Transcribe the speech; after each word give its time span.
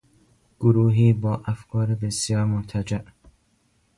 گروهی 0.59 1.13
با 1.13 1.41
افکار 1.45 1.95
بسیار 1.95 2.45
مرتجع 2.45 3.01